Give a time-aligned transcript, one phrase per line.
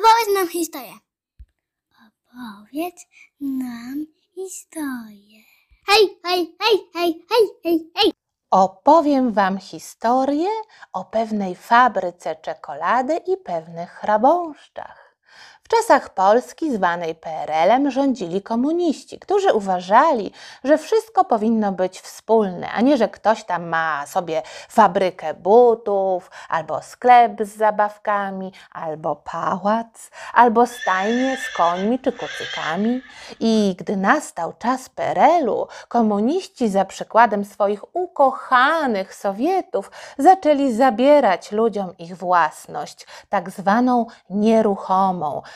[0.00, 0.92] Opowiedz nam historię.
[2.06, 3.06] Opowiedz
[3.40, 5.42] nam historię.
[5.86, 8.12] Hej, hej, hej, hej, hej, hej, hej.
[8.50, 10.48] Opowiem Wam historię
[10.92, 15.09] o pewnej fabryce czekolady i pewnych chrabąszczach.
[15.70, 20.32] W czasach Polski, zwanej PRL-em, rządzili komuniści, którzy uważali,
[20.64, 26.82] że wszystko powinno być wspólne, a nie, że ktoś tam ma sobie fabrykę butów, albo
[26.82, 33.02] sklep z zabawkami, albo pałac, albo stajnie z końmi czy kucykami.
[33.40, 42.16] I gdy nastał czas PRL-u, komuniści za przykładem swoich ukochanych Sowietów zaczęli zabierać ludziom ich
[42.16, 44.06] własność, tak zwaną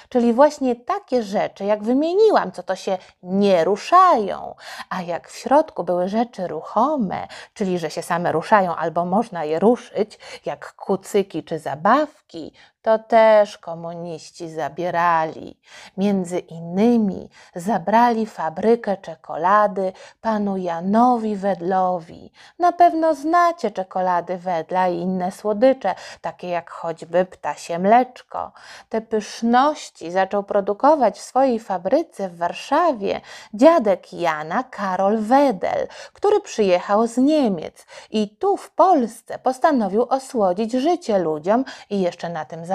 [0.08, 4.54] czyli właśnie takie rzeczy, jak wymieniłam, co to się nie ruszają,
[4.90, 9.58] a jak w środku były rzeczy ruchome, czyli że się same ruszają albo można je
[9.58, 12.52] ruszyć, jak kucyki czy zabawki,
[12.84, 15.60] to też komuniści zabierali.
[15.96, 22.32] Między innymi zabrali fabrykę czekolady panu Janowi Wedlowi.
[22.58, 28.52] Na pewno znacie czekolady Wedla i inne słodycze, takie jak choćby ptasie mleczko.
[28.88, 33.20] Te pyszności zaczął produkować w swojej fabryce w Warszawie
[33.54, 41.18] dziadek Jana Karol Wedel, który przyjechał z Niemiec i tu w Polsce postanowił osłodzić życie
[41.18, 42.73] ludziom i jeszcze na tym zarobić.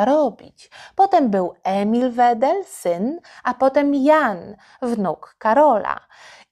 [0.95, 5.99] Potem był Emil Wedel, syn, a potem Jan, wnuk Karola.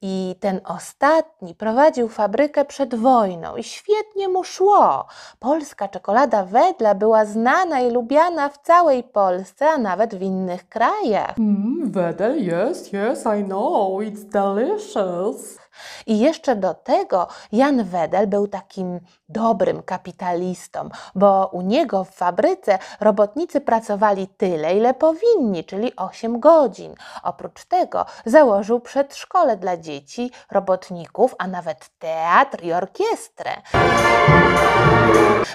[0.02, 5.06] I ten ostatni prowadził fabrykę przed wojną i świetnie mu szło.
[5.40, 11.38] Polska czekolada Wedla była znana i lubiana w całej Polsce, a nawet w innych krajach.
[11.38, 15.58] Mm, Wedel, yes, yes, I know, it's delicious.
[16.06, 22.80] I jeszcze do tego Jan Wedel był takim dobrym kapitalistą, bo u niego w fabryce
[23.00, 26.95] robotnicy pracowali tyle, ile powinni, czyli 8 godzin.
[27.23, 33.51] Oprócz tego założył przedszkole dla dzieci, robotników, a nawet teatr i orkiestrę.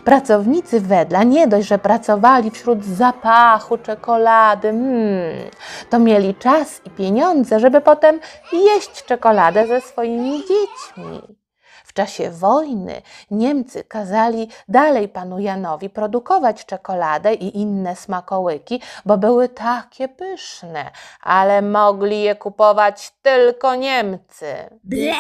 [0.05, 5.51] Pracownicy Wedla nie dość, że pracowali wśród zapachu czekolady, hmm,
[5.91, 8.21] to mieli czas i pieniądze, żeby potem
[8.53, 10.12] jeść czekoladę ze swoimi
[10.49, 11.43] dziećmi.
[11.85, 19.49] W czasie wojny Niemcy kazali dalej panu Janowi produkować czekoladę i inne smakołyki, bo były
[19.49, 20.91] takie pyszne,
[21.21, 24.55] ale mogli je kupować tylko Niemcy.
[24.85, 25.15] Ble.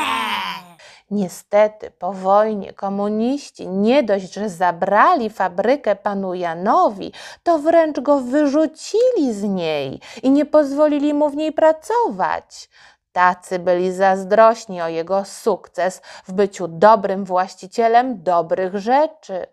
[1.10, 9.32] Niestety po wojnie komuniści nie dość, że zabrali fabrykę panu Janowi, to wręcz go wyrzucili
[9.32, 12.68] z niej i nie pozwolili mu w niej pracować.
[13.12, 19.46] Tacy byli zazdrośni o jego sukces w byciu dobrym właścicielem dobrych rzeczy.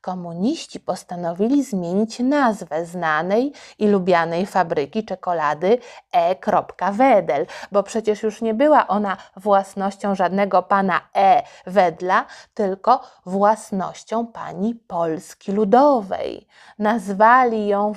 [0.00, 5.78] Komuniści postanowili zmienić nazwę znanej i lubianej fabryki czekolady
[6.12, 6.36] E.
[6.92, 11.42] Wedel, bo przecież już nie była ona własnością żadnego pana E.
[11.66, 16.46] Wedla, tylko własnością pani Polski Ludowej.
[16.78, 17.94] Nazwali ją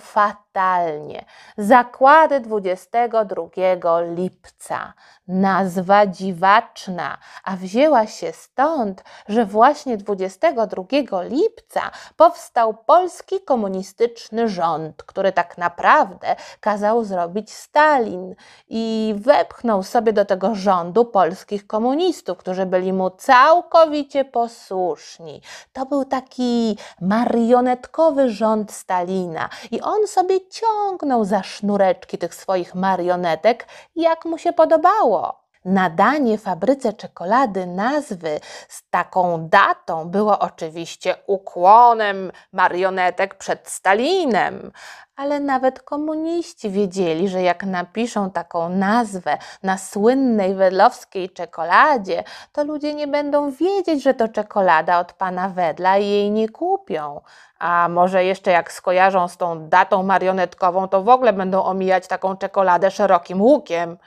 [0.57, 1.25] fatalnie.
[1.57, 4.93] Zakłady 22 lipca.
[5.27, 11.81] Nazwa dziwaczna, a wzięła się stąd, że właśnie 22 lipca
[12.15, 18.35] powstał polski komunistyczny rząd, który tak naprawdę kazał zrobić Stalin
[18.69, 25.41] i wepchnął sobie do tego rządu polskich komunistów, którzy byli mu całkowicie posłuszni.
[25.73, 33.67] To był taki marionetkowy rząd Stalina i on sobie ciągnął za sznureczki tych swoich marionetek,
[33.95, 35.47] jak mu się podobało.
[35.65, 44.71] Nadanie fabryce czekolady nazwy z taką datą było oczywiście ukłonem marionetek przed Stalinem,
[45.15, 52.93] ale nawet komuniści wiedzieli, że jak napiszą taką nazwę na słynnej wedlowskiej czekoladzie, to ludzie
[52.93, 57.21] nie będą wiedzieć, że to czekolada od pana Wedla i jej nie kupią.
[57.59, 62.37] A może jeszcze jak skojarzą z tą datą marionetkową, to w ogóle będą omijać taką
[62.37, 63.97] czekoladę szerokim łukiem.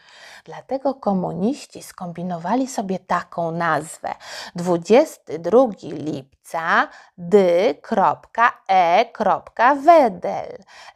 [0.45, 4.15] Dlatego komuniści skombinowali sobie taką nazwę.
[4.55, 6.40] 22 lipca
[7.19, 7.79] dy.e.wedel.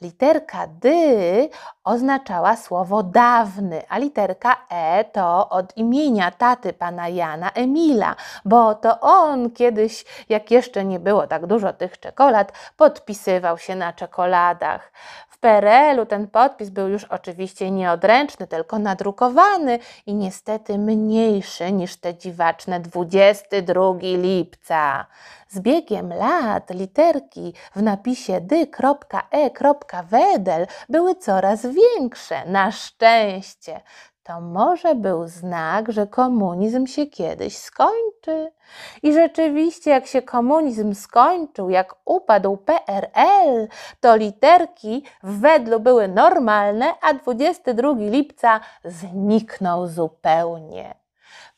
[0.01, 1.49] Literka dy
[1.85, 9.01] oznaczała słowo dawny, a literka e to od imienia taty pana Jana Emila, bo to
[9.01, 14.93] on kiedyś, jak jeszcze nie było tak dużo tych czekolad, podpisywał się na czekoladach.
[15.45, 22.81] PRL-u ten podpis był już oczywiście nieodręczny, tylko nadrukowany i niestety mniejszy niż te dziwaczne
[22.81, 25.07] 22 lipca.
[25.49, 28.77] Z biegiem lat literki w napisie dy.e.wedel
[30.89, 32.47] były coraz większe.
[32.47, 33.81] Na szczęście.
[34.25, 38.53] To może był znak, że komunizm się kiedyś skończy.
[39.03, 43.69] I rzeczywiście, jak się komunizm skończył, jak upadł PRL,
[44.01, 51.04] to literki w wedlu były normalne, a 22 lipca zniknął zupełnie.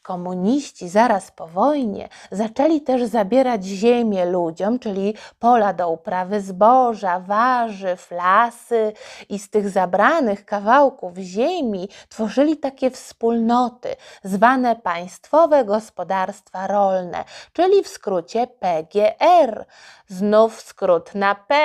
[0.06, 8.10] Komuniści zaraz po wojnie zaczęli też zabierać ziemię ludziom, czyli pola do uprawy zboża, warzyw,
[8.10, 8.92] lasy
[9.28, 17.88] i z tych zabranych kawałków ziemi tworzyli takie wspólnoty zwane Państwowe Gospodarstwa Rolne, czyli w
[17.88, 19.64] skrócie PGR.
[20.08, 21.56] Znów skrót na P.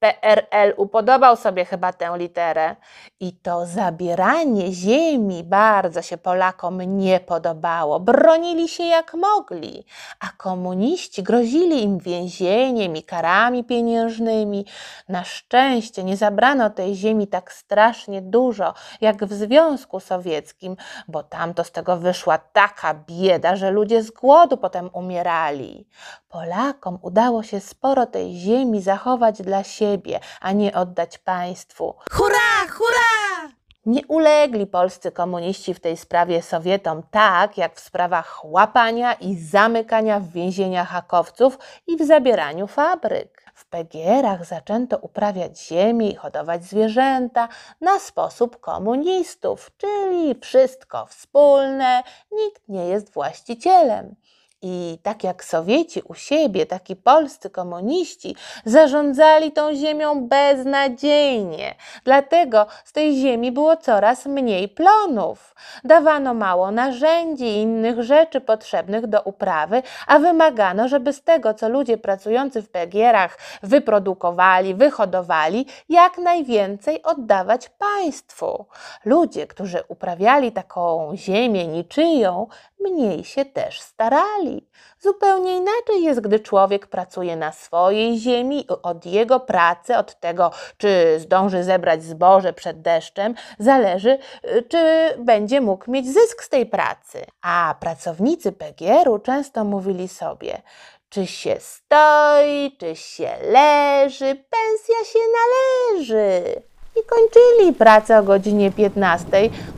[0.00, 2.76] PRL upodobał sobie chyba tę literę.
[3.20, 8.00] I to zabieranie ziemi bardzo się Polakom nie podobało.
[8.00, 9.84] Bronili się jak mogli,
[10.20, 14.66] a komuniści grozili im więzieniem i karami pieniężnymi.
[15.08, 20.76] Na szczęście nie zabrano tej ziemi tak strasznie dużo, jak w Związku Sowieckim,
[21.08, 25.86] bo tam to z tego wyszła taka bieda, że ludzie z głodu potem umierali.
[26.30, 31.94] Polakom udało się sporo tej ziemi zachować dla siebie, a nie oddać państwu.
[32.10, 33.50] Hurra, hurra!
[33.86, 40.20] Nie ulegli polscy komuniści w tej sprawie Sowietom tak, jak w sprawach łapania i zamykania
[40.20, 43.44] w więzieniach hakowców i w zabieraniu fabryk.
[43.54, 47.48] W PGR-ach zaczęto uprawiać ziemię i hodować zwierzęta
[47.80, 52.02] na sposób komunistów, czyli wszystko wspólne,
[52.32, 54.16] nikt nie jest właścicielem.
[54.62, 61.74] I tak jak Sowieci u siebie, tak i polscy komuniści zarządzali tą ziemią beznadziejnie.
[62.04, 65.54] Dlatego z tej ziemi było coraz mniej plonów.
[65.84, 71.68] Dawano mało narzędzi i innych rzeczy potrzebnych do uprawy, a wymagano, żeby z tego, co
[71.68, 78.66] ludzie pracujący w PGR-ach wyprodukowali, wyhodowali, jak najwięcej oddawać państwu.
[79.04, 82.46] Ludzie, którzy uprawiali taką ziemię niczyją,
[82.82, 84.68] mniej się też starali.
[84.98, 91.20] Zupełnie inaczej jest, gdy człowiek pracuje na swojej ziemi od jego pracy, od tego, czy
[91.20, 97.26] zdąży zebrać zboże przed deszczem, zależy, y, czy będzie mógł mieć zysk z tej pracy.
[97.42, 100.62] A pracownicy PGR-u często mówili sobie,
[101.08, 106.62] czy się stoi, czy się leży, pensja się należy
[107.10, 109.26] kończyli pracę o godzinie 15,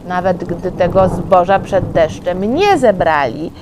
[0.06, 3.52] nawet gdy tego zboża przed deszczem nie zebrali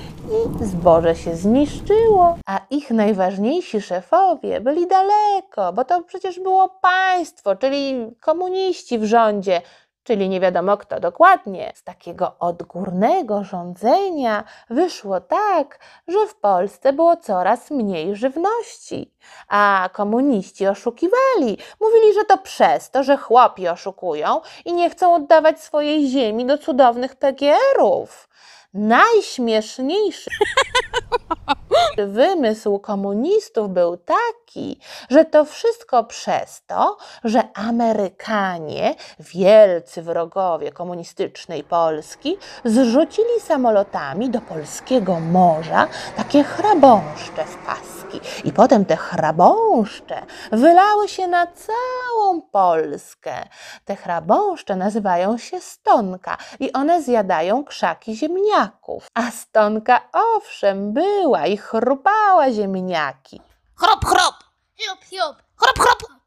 [0.61, 7.55] i zboże się zniszczyło, a ich najważniejsi szefowie byli daleko, bo to przecież było państwo,
[7.55, 9.61] czyli komuniści w rządzie,
[10.03, 11.71] czyli nie wiadomo kto dokładnie.
[11.75, 19.13] Z takiego odgórnego rządzenia wyszło tak, że w Polsce było coraz mniej żywności,
[19.47, 21.57] a komuniści oszukiwali.
[21.81, 26.57] Mówili, że to przez to, że chłopi oszukują i nie chcą oddawać swojej ziemi do
[26.57, 28.29] cudownych PGR-ów.
[28.73, 30.29] Najśmieszniejszy
[31.97, 34.79] wymysł komunistów był taki,
[35.09, 45.19] że to wszystko przez to, że Amerykanie, wielcy wrogowie komunistycznej Polski, zrzucili samolotami do polskiego
[45.19, 45.87] morza
[46.17, 47.65] takie chrabąszcze w
[48.11, 48.47] paski.
[48.47, 53.47] I potem te chrabąszcze wylały się na całą Polskę.
[53.85, 59.07] Te chrabąszcze nazywają się stonka i one zjadają krzaki ziemniaków.
[59.13, 63.41] A stonka owszem była i chrupała ziemniaki.
[63.75, 64.35] Chrop, chrop!
[64.77, 65.35] Hiop, hiop!
[65.55, 66.20] Chrop, chrop!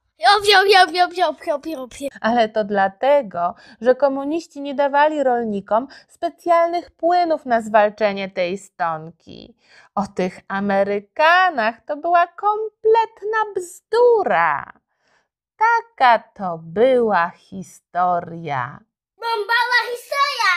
[2.21, 9.57] Ale to dlatego, że komuniści nie dawali rolnikom specjalnych płynów na zwalczenie tej stonki.
[9.95, 14.73] O tych Amerykanach to była kompletna bzdura.
[15.57, 18.81] Taka to była historia.
[19.17, 20.55] Bombala historia!